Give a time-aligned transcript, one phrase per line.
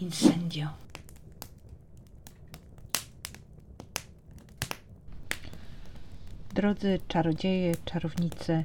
[0.00, 0.68] Incendio.
[6.54, 8.64] Drodzy czarodzieje, czarownice,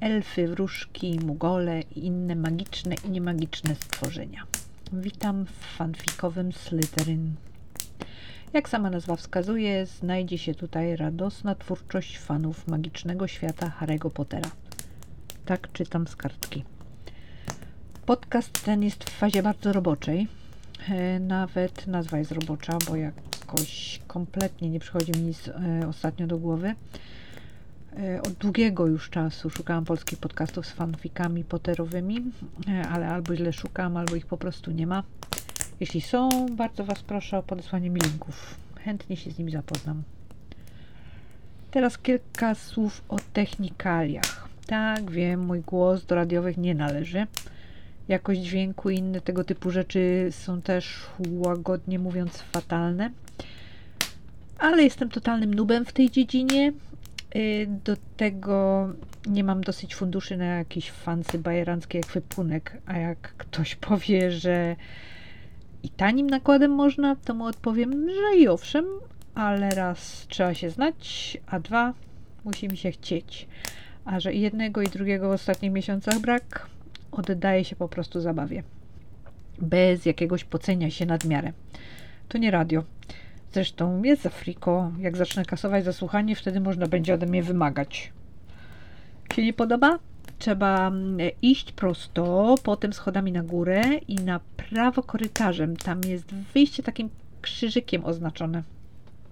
[0.00, 4.46] elfy, wróżki, mugole i inne magiczne i niemagiczne stworzenia.
[4.92, 7.34] Witam w fanfikowym Slytherin.
[8.52, 14.50] Jak sama nazwa wskazuje, znajdzie się tutaj radosna twórczość fanów magicznego świata Harry'ego Pottera.
[15.46, 16.64] Tak czytam z kartki.
[18.06, 20.28] Podcast ten jest w fazie bardzo roboczej.
[20.88, 26.38] E, Nawet nazwa jest robocza, bo jakoś kompletnie nie przychodzi mi nic e, ostatnio do
[26.38, 26.74] głowy.
[27.98, 32.22] E, Od długiego już czasu szukałam polskich podcastów z fanfikami potterowymi,
[32.68, 35.02] e, ale albo źle szukam, albo ich po prostu nie ma.
[35.80, 38.54] Jeśli są, bardzo Was proszę o podesłanie mi linków.
[38.84, 40.02] Chętnie się z nimi zapoznam.
[41.70, 44.48] Teraz kilka słów o technikaliach.
[44.66, 47.26] Tak, wiem, mój głos do radiowych nie należy.
[48.08, 53.10] Jakość dźwięku i inne tego typu rzeczy są też łagodnie mówiąc fatalne.
[54.58, 56.72] Ale jestem totalnym nubem w tej dziedzinie.
[57.36, 58.88] Y, Do tego
[59.26, 64.76] nie mam dosyć funduszy na jakiś fancy bajerancki ekwipunek, a jak ktoś powie, że
[65.82, 68.84] i tanim nakładem można, to mu odpowiem, że i owszem,
[69.34, 71.94] ale raz trzeba się znać, a dwa
[72.44, 73.48] musi mi się chcieć.
[74.04, 76.66] A że jednego i drugiego w ostatnich miesiącach brak,
[77.16, 78.62] oddaje się po prostu zabawie.
[79.58, 81.52] Bez jakiegoś pocenia się nadmiarę.
[82.28, 82.84] To nie radio.
[83.52, 84.92] Zresztą jest za friko.
[84.98, 88.12] Jak zacznę kasować za słuchanie, wtedy można będzie ode mnie wymagać.
[89.34, 89.98] Się nie podoba?
[90.38, 95.76] Trzeba mm, iść prosto, potem schodami na górę i na prawo korytarzem.
[95.76, 97.10] Tam jest wyjście takim
[97.42, 98.62] krzyżykiem oznaczone.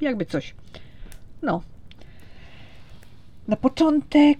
[0.00, 0.54] Jakby coś.
[1.42, 1.62] No.
[3.48, 4.38] Na początek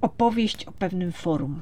[0.00, 1.60] opowieść o pewnym forum.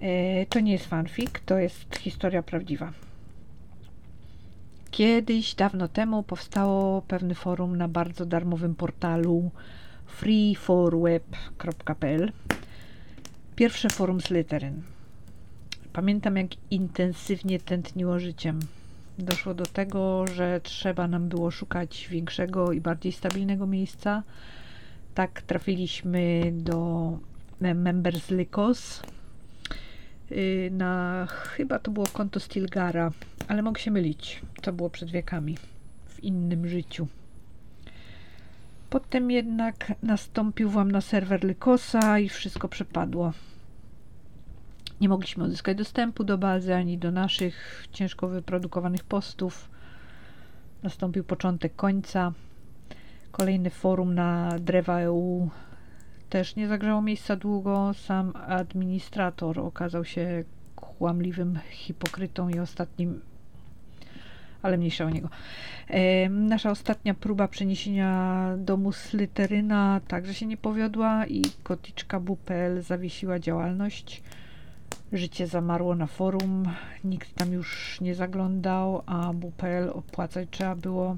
[0.00, 2.92] E, To nie jest fanfic, to jest historia prawdziwa.
[4.90, 9.50] Kiedyś, dawno temu, powstało pewne forum na bardzo darmowym portalu
[10.06, 12.32] freeforweb.pl.
[13.56, 14.82] Pierwsze forum Slytherin.
[15.92, 18.60] Pamiętam, jak intensywnie tętniło życiem.
[19.18, 24.22] Doszło do tego, że trzeba nam było szukać większego i bardziej stabilnego miejsca.
[25.14, 27.18] Tak trafiliśmy do
[27.60, 29.02] Members Lykos
[30.32, 33.10] y, na chyba to było konto Stilgara,
[33.48, 34.42] ale mogę się mylić.
[34.62, 35.56] To było przed wiekami
[36.06, 37.06] w innym życiu.
[38.90, 43.32] Potem jednak nastąpił włam na serwer Lykosa i wszystko przepadło.
[45.00, 49.68] Nie mogliśmy uzyskać dostępu do bazy ani do naszych ciężko wyprodukowanych postów.
[50.82, 52.32] Nastąpił początek końca.
[53.32, 55.50] Kolejne forum na Drewa EU
[56.30, 57.94] też nie zagrzało miejsca długo.
[57.94, 60.44] Sam administrator okazał się
[60.76, 63.20] kłamliwym hipokrytą i ostatnim,
[64.62, 65.28] ale mniejsza o niego.
[65.88, 73.38] E, nasza ostatnia próba przeniesienia domu Slytheryna także się nie powiodła i kotyczka BUPL zawiesiła
[73.38, 74.22] działalność.
[75.12, 76.68] Życie zamarło na forum,
[77.04, 81.16] nikt tam już nie zaglądał, a BUPL opłacać trzeba było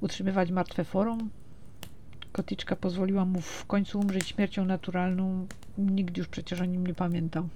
[0.00, 1.30] utrzymywać martwe forum.
[2.32, 5.46] Kotyczka pozwoliła mu w końcu umrzeć śmiercią naturalną.
[5.78, 7.48] Nikt już przecież o nim nie pamiętał.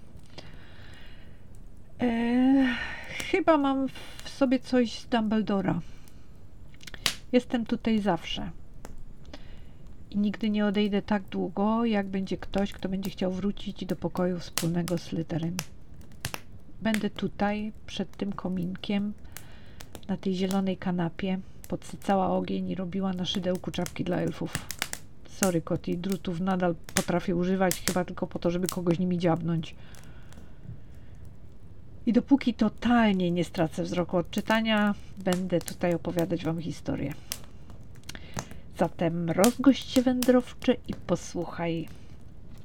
[1.99, 2.67] Eee,
[3.31, 3.89] chyba mam
[4.25, 5.81] w sobie coś z Dumbledora.
[7.33, 8.51] Jestem tutaj zawsze.
[10.11, 14.39] I nigdy nie odejdę tak długo, jak będzie ktoś, kto będzie chciał wrócić do pokoju
[14.39, 15.57] wspólnego z Slytherin.
[16.83, 19.13] Będę tutaj, przed tym kominkiem,
[20.09, 21.39] na tej zielonej kanapie,
[21.71, 24.53] podsycała ogień i robiła na szydełku czapki dla elfów.
[25.29, 29.75] Sorry, Koti, drutów nadal potrafię używać, chyba tylko po to, żeby kogoś nimi dziabnąć.
[32.07, 37.15] I dopóki totalnie nie stracę wzroku od czytania, będę tutaj opowiadać Wam historię.
[38.79, 41.89] Zatem rozgość się wędrowcze i posłuchaj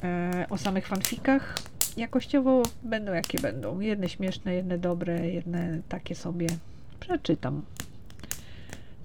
[0.04, 1.58] e, o samych fanfikach.
[1.98, 3.80] Jakościowo będą jakie będą.
[3.80, 6.48] Jedne śmieszne, jedne dobre, jedne takie sobie.
[7.00, 7.62] Przeczytam.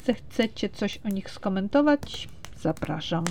[0.05, 2.29] Zechcecie coś o nich skomentować?
[2.61, 3.25] Zapraszam.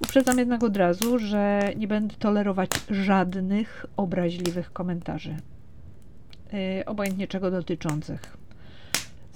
[0.00, 5.36] Uprzedzam jednak od razu, że nie będę tolerować żadnych obraźliwych komentarzy.
[6.52, 8.36] Yy, obojętnie czego dotyczących.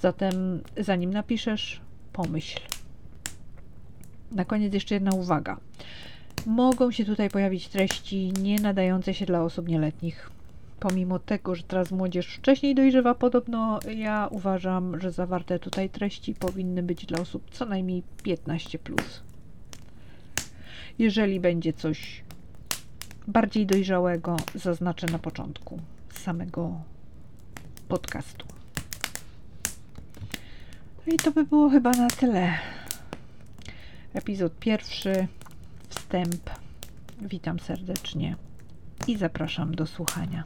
[0.01, 1.81] Zatem, zanim napiszesz,
[2.13, 2.61] pomyśl.
[4.33, 5.57] Na koniec jeszcze jedna uwaga.
[6.47, 10.31] Mogą się tutaj pojawić treści nie nadające się dla osób nieletnich.
[10.81, 16.83] Pomimo tego, że teraz młodzież wcześniej dojrzewa, podobno ja uważam, że zawarte tutaj treści powinny
[16.83, 18.79] być dla osób co najmniej 15.
[18.79, 19.23] Plus.
[20.99, 22.25] Jeżeli będzie coś
[23.29, 25.81] bardziej dojrzałego zaznaczę na początku
[26.13, 26.81] samego
[27.89, 28.47] podcastu.
[31.07, 32.59] No i to by było chyba na tyle.
[34.15, 35.29] Epizod pierwszy,
[35.89, 36.51] wstęp.
[37.21, 38.37] Witam serdecznie
[39.07, 40.45] i zapraszam do słuchania.